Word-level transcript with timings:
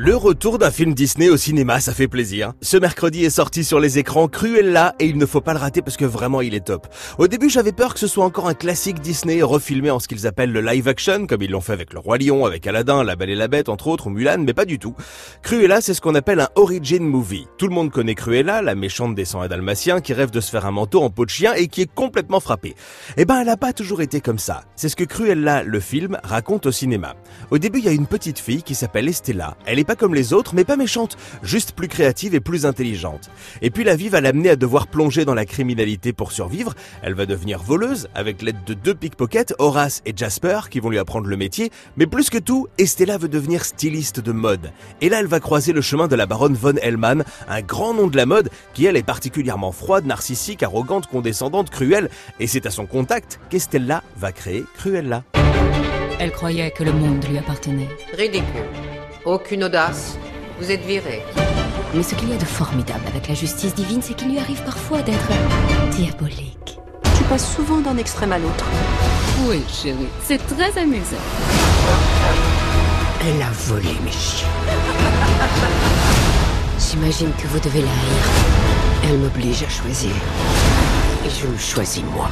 Le 0.00 0.14
retour 0.14 0.58
d'un 0.58 0.70
film 0.70 0.94
Disney 0.94 1.28
au 1.28 1.36
cinéma, 1.36 1.80
ça 1.80 1.92
fait 1.92 2.06
plaisir. 2.06 2.52
Ce 2.62 2.76
mercredi 2.76 3.24
est 3.24 3.30
sorti 3.30 3.64
sur 3.64 3.80
les 3.80 3.98
écrans 3.98 4.28
Cruella 4.28 4.94
et 5.00 5.06
il 5.06 5.18
ne 5.18 5.26
faut 5.26 5.40
pas 5.40 5.54
le 5.54 5.58
rater 5.58 5.82
parce 5.82 5.96
que 5.96 6.04
vraiment 6.04 6.40
il 6.40 6.54
est 6.54 6.66
top. 6.66 6.86
Au 7.18 7.26
début 7.26 7.50
j'avais 7.50 7.72
peur 7.72 7.94
que 7.94 7.98
ce 7.98 8.06
soit 8.06 8.24
encore 8.24 8.46
un 8.46 8.54
classique 8.54 9.00
Disney 9.00 9.42
refilmé 9.42 9.90
en 9.90 9.98
ce 9.98 10.06
qu'ils 10.06 10.28
appellent 10.28 10.52
le 10.52 10.60
live 10.60 10.86
action, 10.86 11.26
comme 11.26 11.42
ils 11.42 11.50
l'ont 11.50 11.60
fait 11.60 11.72
avec 11.72 11.92
Le 11.92 11.98
Roi 11.98 12.18
Lion, 12.18 12.46
avec 12.46 12.64
Aladdin, 12.68 13.02
La 13.02 13.16
Belle 13.16 13.30
et 13.30 13.34
la 13.34 13.48
Bête 13.48 13.68
entre 13.68 13.88
autres, 13.88 14.06
ou 14.06 14.10
Mulan, 14.10 14.38
mais 14.38 14.54
pas 14.54 14.66
du 14.66 14.78
tout. 14.78 14.94
Cruella 15.42 15.80
c'est 15.80 15.94
ce 15.94 16.00
qu'on 16.00 16.14
appelle 16.14 16.38
un 16.38 16.48
origin 16.54 17.02
movie. 17.02 17.48
Tout 17.58 17.66
le 17.66 17.74
monde 17.74 17.90
connaît 17.90 18.14
Cruella, 18.14 18.62
la 18.62 18.76
méchante 18.76 19.16
des 19.16 19.24
sangs 19.24 19.48
dalmatiens 19.48 20.00
qui 20.00 20.12
rêve 20.12 20.30
de 20.30 20.40
se 20.40 20.52
faire 20.52 20.64
un 20.64 20.70
manteau 20.70 21.02
en 21.02 21.10
peau 21.10 21.24
de 21.24 21.30
chien 21.30 21.54
et 21.54 21.66
qui 21.66 21.80
est 21.80 21.92
complètement 21.92 22.38
frappée. 22.38 22.76
Eh 23.16 23.24
ben 23.24 23.40
elle 23.40 23.48
a 23.48 23.56
pas 23.56 23.72
toujours 23.72 24.00
été 24.00 24.20
comme 24.20 24.38
ça. 24.38 24.62
C'est 24.76 24.90
ce 24.90 24.94
que 24.94 25.02
Cruella, 25.02 25.64
le 25.64 25.80
film, 25.80 26.18
raconte 26.22 26.66
au 26.66 26.72
cinéma. 26.72 27.16
Au 27.50 27.58
début 27.58 27.80
il 27.80 27.84
y 27.84 27.88
a 27.88 27.92
une 27.92 28.06
petite 28.06 28.38
fille 28.38 28.62
qui 28.62 28.76
s'appelle 28.76 29.08
Estella. 29.08 29.56
Pas 29.88 29.96
comme 29.96 30.14
les 30.14 30.34
autres, 30.34 30.54
mais 30.54 30.64
pas 30.64 30.76
méchante, 30.76 31.16
juste 31.42 31.72
plus 31.72 31.88
créative 31.88 32.34
et 32.34 32.40
plus 32.40 32.66
intelligente. 32.66 33.30
Et 33.62 33.70
puis 33.70 33.84
la 33.84 33.96
vie 33.96 34.10
va 34.10 34.20
l'amener 34.20 34.50
à 34.50 34.56
devoir 34.56 34.86
plonger 34.86 35.24
dans 35.24 35.32
la 35.32 35.46
criminalité 35.46 36.12
pour 36.12 36.30
survivre. 36.30 36.74
Elle 37.00 37.14
va 37.14 37.24
devenir 37.24 37.62
voleuse 37.62 38.06
avec 38.14 38.42
l'aide 38.42 38.62
de 38.66 38.74
deux 38.74 38.94
pickpockets, 38.94 39.54
Horace 39.58 40.02
et 40.04 40.12
Jasper, 40.14 40.60
qui 40.70 40.80
vont 40.80 40.90
lui 40.90 40.98
apprendre 40.98 41.26
le 41.26 41.38
métier. 41.38 41.70
Mais 41.96 42.06
plus 42.06 42.28
que 42.28 42.36
tout, 42.36 42.68
Estella 42.76 43.16
veut 43.16 43.30
devenir 43.30 43.64
styliste 43.64 44.20
de 44.20 44.32
mode. 44.32 44.72
Et 45.00 45.08
là, 45.08 45.20
elle 45.20 45.26
va 45.26 45.40
croiser 45.40 45.72
le 45.72 45.80
chemin 45.80 46.06
de 46.06 46.16
la 46.16 46.26
baronne 46.26 46.52
von 46.52 46.76
Hellman, 46.82 47.24
un 47.48 47.62
grand 47.62 47.94
nom 47.94 48.08
de 48.08 48.16
la 48.18 48.26
mode, 48.26 48.50
qui 48.74 48.84
elle 48.84 48.96
est 48.98 49.02
particulièrement 49.02 49.72
froide, 49.72 50.04
narcissique, 50.04 50.62
arrogante, 50.62 51.06
condescendante, 51.06 51.70
cruelle. 51.70 52.10
Et 52.40 52.46
c'est 52.46 52.66
à 52.66 52.70
son 52.70 52.84
contact 52.84 53.40
qu'Estella 53.48 54.02
va 54.18 54.32
créer 54.32 54.66
Cruella. 54.76 55.24
Elle 56.20 56.32
croyait 56.32 56.72
que 56.72 56.84
le 56.84 56.92
monde 56.92 57.24
lui 57.26 57.38
appartenait. 57.38 57.88
Ridicule. 58.12 58.97
Aucune 59.28 59.64
audace. 59.64 60.16
Vous 60.58 60.70
êtes 60.70 60.80
viré. 60.86 61.22
Mais 61.92 62.02
ce 62.02 62.14
qu'il 62.14 62.30
y 62.30 62.32
a 62.32 62.38
de 62.38 62.46
formidable 62.46 63.04
avec 63.08 63.28
la 63.28 63.34
justice 63.34 63.74
divine, 63.74 64.00
c'est 64.00 64.14
qu'il 64.14 64.30
lui 64.30 64.38
arrive 64.38 64.62
parfois 64.62 65.02
d'être 65.02 65.28
diabolique. 65.90 66.78
Tu 67.14 67.24
passes 67.24 67.54
souvent 67.54 67.76
d'un 67.80 67.98
extrême 67.98 68.32
à 68.32 68.38
l'autre. 68.38 68.64
Oui, 69.46 69.62
chérie, 69.70 70.08
c'est 70.24 70.38
très 70.38 70.80
amusant. 70.80 71.18
Elle 73.20 73.42
a 73.42 73.50
volé 73.66 73.90
mes 74.02 74.10
chiens. 74.10 74.48
J'imagine 76.78 77.32
que 77.32 77.48
vous 77.48 77.60
devez 77.60 77.82
la 77.82 77.90
haïr. 77.90 79.10
Elle 79.10 79.18
m'oblige 79.18 79.62
à 79.62 79.68
choisir. 79.68 80.12
Et 81.24 81.30
je 81.30 81.56
choisis 81.58 82.04
moi. 82.04 82.30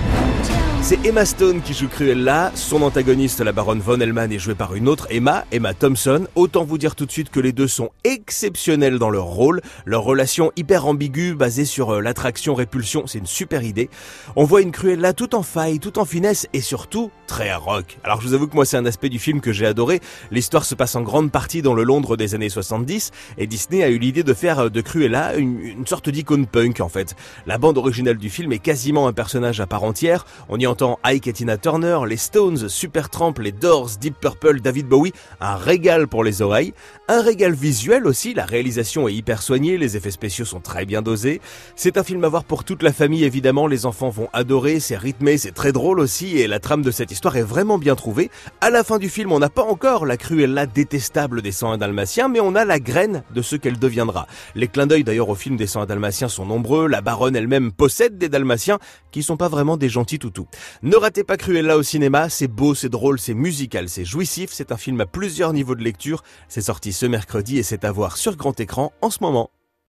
C'est 0.83 1.05
Emma 1.05 1.25
Stone 1.25 1.63
qui 1.63 1.75
joue 1.75 1.89
Cruella, 1.89 2.53
son 2.55 2.83
antagoniste 2.83 3.41
la 3.41 3.51
baronne 3.51 3.81
von 3.81 3.99
Hellman 3.99 4.31
est 4.31 4.39
jouée 4.39 4.55
par 4.55 4.77
une 4.77 4.87
autre 4.87 5.09
Emma, 5.11 5.45
Emma 5.51 5.75
Thompson. 5.75 6.29
Autant 6.37 6.65
vous 6.65 6.79
dire 6.79 6.95
tout 6.95 7.07
de 7.07 7.11
suite 7.11 7.31
que 7.31 7.41
les 7.41 7.53
deux 7.53 7.67
sont 7.67 7.91
exceptionnels 8.05 9.01
dans 9.01 9.11
leur 9.11 9.25
rôle, 9.25 9.63
leur 9.85 10.05
relation 10.05 10.53
hyper 10.55 10.87
ambiguë 10.87 11.35
basée 11.35 11.65
sur 11.65 11.95
euh, 11.95 12.01
l'attraction-répulsion, 12.01 13.09
c'est 13.09 13.19
une 13.19 13.27
super 13.27 13.65
idée. 13.65 13.91
On 14.37 14.45
voit 14.45 14.63
une 14.63 14.71
Cruella 14.71 15.13
tout 15.13 15.35
en 15.35 15.43
faille, 15.43 15.81
tout 15.81 15.99
en 15.99 16.05
finesse 16.05 16.47
et 16.53 16.61
surtout 16.61 17.11
très 17.27 17.53
rock. 17.53 17.99
Alors 18.05 18.21
je 18.21 18.29
vous 18.29 18.35
avoue 18.35 18.47
que 18.47 18.55
moi 18.55 18.65
c'est 18.65 18.77
un 18.77 18.87
aspect 18.87 19.09
du 19.09 19.19
film 19.19 19.41
que 19.41 19.53
j'ai 19.53 19.67
adoré. 19.67 20.01
L'histoire 20.31 20.65
se 20.65 20.77
passe 20.77 20.95
en 20.95 21.03
grande 21.03 21.33
partie 21.33 21.63
dans 21.63 21.75
le 21.75 21.83
Londres 21.83 22.17
des 22.17 22.37
années 22.37 22.49
70 22.49 23.11
et 23.39 23.49
Disney 23.49 23.83
a 23.83 23.89
eu 23.89 23.99
l'idée 23.99 24.23
de 24.23 24.35
faire 24.35 24.61
euh, 24.61 24.69
de 24.69 24.81
Cruella 24.81 25.35
une, 25.35 25.59
une 25.59 25.87
sorte 25.87 26.09
d'icône 26.11 26.47
punk 26.47 26.81
en 26.81 26.89
fait. 26.89 27.17
La 27.49 27.59
bande 27.59 27.77
originale 27.77 28.19
du 28.19 28.31
film 28.31 28.53
est 28.53 28.61
quasiment 28.77 29.09
un 29.09 29.15
personnage 29.15 29.59
à 29.61 29.67
part 29.67 29.85
entière. 29.85 30.27
On 30.51 30.59
y 30.59 30.67
entend 30.67 30.99
Ike 31.03 31.29
et 31.29 31.33
Tina 31.33 31.57
Turner, 31.57 32.01
les 32.07 32.19
Stones, 32.19 32.69
Supertramp, 32.69 33.33
les 33.39 33.51
Doors, 33.53 33.93
Deep 33.99 34.21
Purple, 34.21 34.61
David 34.61 34.87
Bowie, 34.87 35.15
un 35.41 35.57
régal 35.57 36.09
pour 36.09 36.23
les 36.23 36.43
oreilles, 36.43 36.75
un 37.09 37.23
régal 37.23 37.55
visuel 37.55 38.07
aussi, 38.07 38.35
la 38.35 38.45
réalisation 38.45 39.09
est 39.09 39.15
hyper 39.15 39.41
soignée, 39.41 39.79
les 39.79 39.97
effets 39.97 40.11
spéciaux 40.11 40.45
sont 40.45 40.61
très 40.61 40.85
bien 40.85 41.01
dosés. 41.01 41.41
C'est 41.75 41.97
un 41.97 42.05
film 42.05 42.23
à 42.25 42.29
voir 42.29 42.45
pour 42.45 42.65
toute 42.65 42.83
la 42.83 42.93
famille 42.93 43.25
évidemment, 43.25 43.67
les 43.67 43.87
enfants 43.87 44.11
vont 44.11 44.29
adorer, 44.35 44.79
c'est 44.79 44.99
rythmé, 44.99 45.39
c'est 45.39 45.53
très 45.53 45.73
drôle 45.73 45.99
aussi 45.99 46.37
et 46.37 46.47
la 46.47 46.61
trame 46.61 46.83
de 46.83 46.91
cette 46.91 47.11
histoire 47.11 47.39
est 47.39 47.43
vraiment 47.43 47.79
bien 47.79 47.95
trouvée. 47.95 48.31
À 48.61 48.69
la 48.69 48.85
fin 48.85 48.99
du 48.99 49.09
film, 49.09 49.33
on 49.33 49.39
n'a 49.39 49.49
pas 49.49 49.65
encore 49.65 50.05
la 50.05 50.19
Cruella 50.19 50.67
détestable 50.67 51.41
des 51.41 51.53
101 51.53 51.79
Dalmatiens, 51.79 52.29
mais 52.29 52.41
on 52.41 52.55
a 52.55 52.67
la 52.67 52.79
graine 52.79 53.23
de 53.35 53.41
ce 53.41 53.57
qu'elle 53.57 53.79
deviendra. 53.79 54.27
Les 54.55 54.69
clins 54.69 54.87
d'œil 54.87 55.03
d'ailleurs 55.03 55.31
au 55.31 55.35
film 55.35 55.57
des 55.57 55.67
101 55.67 55.87
Dalmatiens 55.87 56.29
sont 56.29 56.45
nombreux, 56.45 56.89
la 56.89 57.01
baronne 57.01 57.37
elle-même 57.37 57.73
possède 57.73 58.19
des 58.19 58.29
Dalmatiens 58.29 58.66
qui 59.11 59.23
sont 59.23 59.37
pas 59.37 59.49
vraiment 59.49 59.77
des 59.77 59.89
gentils 59.89 60.19
toutous. 60.19 60.47
Ne 60.83 60.97
ratez 60.97 61.25
pas 61.25 61.37
Cruella 61.37 61.77
au 61.77 61.83
cinéma, 61.83 62.29
c'est 62.29 62.49
beau, 62.49 62.75
c'est 62.75 62.89
drôle, 62.89 63.19
c'est 63.19 63.35
musical, 63.35 63.89
c'est 63.89 64.05
jouissif, 64.05 64.51
c'est 64.53 64.73
un 64.73 64.77
film 64.77 65.01
à 65.01 65.07
plusieurs 65.07 65.53
niveaux 65.53 65.75
de 65.75 65.85
lecture. 65.85 66.23
C'est 66.49 66.61
sorti 66.61 66.93
ce 66.93 67.07
mercredi 67.07 67.59
et 67.59 67.63
c'est 67.63 67.85
à 67.85 67.93
voir 67.93 68.17
sur 68.17 68.37
grand 68.37 68.59
écran 68.61 68.93
en 69.03 69.11
ce 69.11 69.19
moment. 69.23 69.51